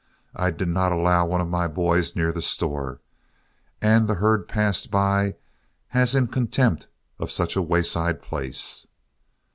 [0.35, 3.01] I did not allow one of my boys near the store,
[3.83, 5.35] and the herd passed by
[5.93, 6.87] as in contempt
[7.19, 8.87] of such a wayside place.